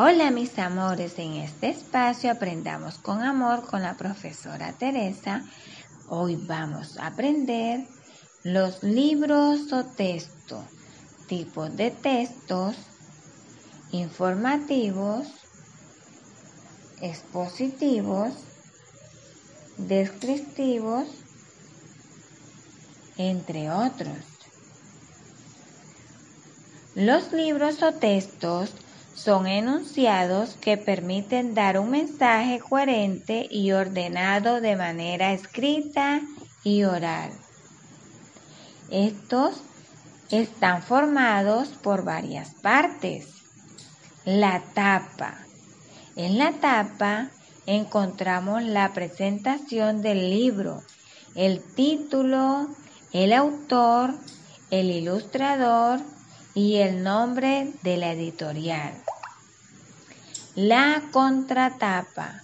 Hola 0.00 0.30
mis 0.30 0.56
amores, 0.60 1.18
en 1.18 1.32
este 1.32 1.70
espacio 1.70 2.30
aprendamos 2.30 2.98
con 2.98 3.20
amor 3.20 3.66
con 3.66 3.82
la 3.82 3.96
profesora 3.96 4.72
Teresa. 4.72 5.44
Hoy 6.08 6.36
vamos 6.36 6.98
a 6.98 7.08
aprender 7.08 7.84
los 8.44 8.84
libros 8.84 9.72
o 9.72 9.84
textos, 9.86 10.64
tipos 11.26 11.76
de 11.76 11.90
textos, 11.90 12.76
informativos, 13.90 15.26
expositivos, 17.02 18.34
descriptivos, 19.78 21.08
entre 23.16 23.68
otros. 23.72 24.16
Los 26.94 27.32
libros 27.32 27.82
o 27.82 27.92
textos 27.94 28.70
son 29.18 29.48
enunciados 29.48 30.56
que 30.60 30.76
permiten 30.76 31.52
dar 31.52 31.78
un 31.80 31.90
mensaje 31.90 32.60
coherente 32.60 33.48
y 33.50 33.72
ordenado 33.72 34.60
de 34.60 34.76
manera 34.76 35.32
escrita 35.32 36.20
y 36.62 36.84
oral. 36.84 37.32
Estos 38.90 39.60
están 40.30 40.82
formados 40.82 41.68
por 41.68 42.04
varias 42.04 42.54
partes. 42.54 43.26
La 44.24 44.62
tapa. 44.72 45.34
En 46.14 46.38
la 46.38 46.52
tapa 46.52 47.30
encontramos 47.66 48.62
la 48.62 48.92
presentación 48.92 50.00
del 50.00 50.30
libro, 50.30 50.82
el 51.34 51.60
título, 51.74 52.68
el 53.12 53.32
autor, 53.32 54.14
el 54.70 54.90
ilustrador 54.90 56.00
y 56.58 56.78
el 56.78 57.04
nombre 57.04 57.72
de 57.84 57.96
la 57.96 58.10
editorial. 58.10 58.92
La 60.56 61.04
contratapa. 61.12 62.42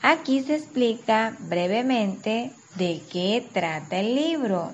Aquí 0.00 0.42
se 0.42 0.56
explica 0.56 1.36
brevemente 1.40 2.54
de 2.76 3.02
qué 3.12 3.46
trata 3.52 4.00
el 4.00 4.14
libro. 4.14 4.72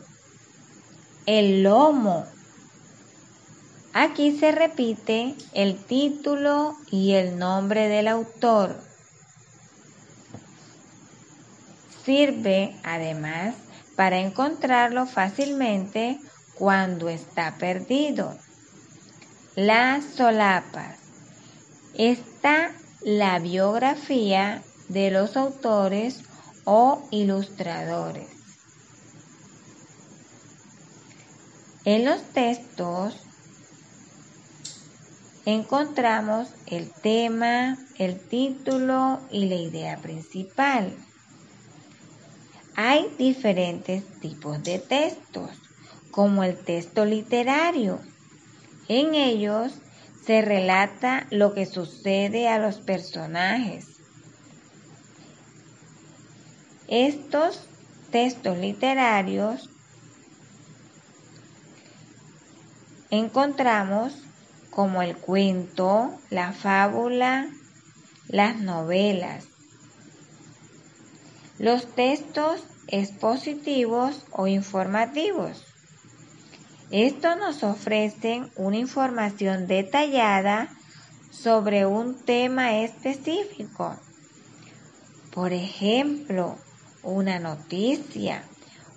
El 1.26 1.64
lomo. 1.64 2.24
Aquí 3.92 4.38
se 4.38 4.52
repite 4.52 5.34
el 5.52 5.76
título 5.76 6.76
y 6.92 7.14
el 7.14 7.36
nombre 7.40 7.88
del 7.88 8.06
autor. 8.06 8.78
Sirve 12.04 12.76
además 12.84 13.56
para 13.96 14.18
encontrarlo 14.20 15.06
fácilmente 15.06 16.20
cuando 16.58 17.08
está 17.08 17.56
perdido. 17.58 18.36
Las 19.54 20.04
solapas. 20.04 20.98
Está 21.94 22.72
la 23.02 23.38
biografía 23.38 24.62
de 24.88 25.10
los 25.10 25.36
autores 25.36 26.22
o 26.64 27.06
ilustradores. 27.10 28.28
En 31.84 32.04
los 32.04 32.20
textos 32.32 33.14
encontramos 35.44 36.48
el 36.66 36.90
tema, 36.90 37.78
el 37.96 38.18
título 38.18 39.20
y 39.30 39.46
la 39.46 39.54
idea 39.54 39.96
principal. 39.98 40.92
Hay 42.74 43.08
diferentes 43.16 44.04
tipos 44.20 44.62
de 44.64 44.80
textos, 44.80 45.50
como 46.16 46.44
el 46.44 46.56
texto 46.56 47.04
literario. 47.04 48.00
En 48.88 49.14
ellos 49.14 49.74
se 50.24 50.40
relata 50.40 51.26
lo 51.30 51.52
que 51.52 51.66
sucede 51.66 52.48
a 52.48 52.58
los 52.58 52.78
personajes. 52.78 53.98
Estos 56.88 57.68
textos 58.10 58.56
literarios 58.56 59.68
encontramos 63.10 64.14
como 64.70 65.02
el 65.02 65.18
cuento, 65.18 66.18
la 66.30 66.54
fábula, 66.54 67.46
las 68.28 68.56
novelas. 68.58 69.48
Los 71.58 71.94
textos 71.94 72.62
expositivos 72.88 74.24
o 74.30 74.46
informativos. 74.46 75.75
Estos 76.90 77.36
nos 77.36 77.64
ofrecen 77.64 78.50
una 78.54 78.76
información 78.76 79.66
detallada 79.66 80.68
sobre 81.30 81.84
un 81.84 82.14
tema 82.24 82.78
específico. 82.78 83.96
Por 85.32 85.52
ejemplo, 85.52 86.56
una 87.02 87.40
noticia, 87.40 88.44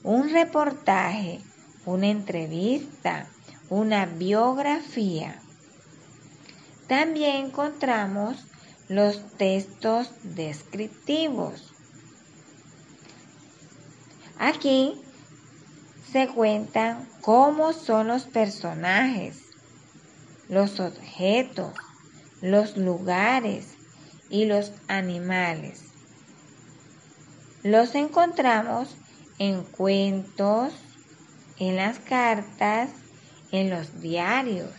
un 0.03 0.29
reportaje, 0.29 1.41
una 1.85 2.07
entrevista, 2.07 3.27
una 3.69 4.05
biografía. 4.05 5.41
También 6.87 7.47
encontramos 7.47 8.45
los 8.87 9.21
textos 9.37 10.11
descriptivos. 10.23 11.73
Aquí 14.37 14.93
se 16.11 16.27
cuentan 16.27 17.07
cómo 17.21 17.73
son 17.73 18.07
los 18.07 18.23
personajes, 18.23 19.43
los 20.47 20.79
objetos, 20.79 21.73
los 22.41 22.77
lugares 22.77 23.75
y 24.29 24.45
los 24.45 24.71
animales. 24.87 25.83
Los 27.61 27.93
encontramos 27.93 28.95
en 29.37 29.63
cuentos, 29.63 30.73
en 31.59 31.75
las 31.75 31.99
cartas, 31.99 32.89
en 33.51 33.69
los 33.69 34.01
diarios. 34.01 34.71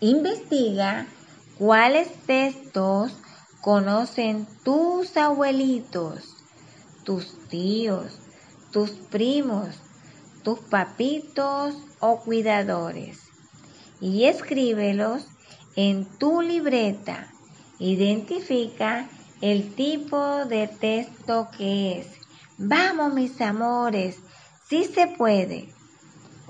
Investiga 0.00 1.06
cuáles 1.58 2.08
textos 2.26 3.12
conocen 3.60 4.46
tus 4.64 5.16
abuelitos 5.16 6.43
tus 7.04 7.38
tíos, 7.48 8.18
tus 8.72 8.90
primos, 8.90 9.68
tus 10.42 10.58
papitos 10.58 11.74
o 12.00 12.20
cuidadores 12.20 13.20
y 14.00 14.24
escríbelos 14.24 15.26
en 15.76 16.04
tu 16.04 16.42
libreta. 16.42 17.28
Identifica 17.78 19.08
el 19.40 19.74
tipo 19.74 20.44
de 20.44 20.68
texto 20.68 21.48
que 21.56 21.98
es. 21.98 22.06
Vamos 22.58 23.12
mis 23.12 23.40
amores, 23.40 24.18
si 24.68 24.84
se 24.84 25.08
puede. 25.08 25.73